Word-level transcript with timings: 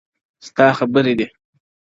•سـتـــا 0.45 0.67
خــبــــــري 0.77 1.13
دي. 1.19 1.27